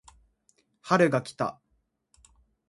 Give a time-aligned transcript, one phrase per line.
[0.81, 1.61] 春が来た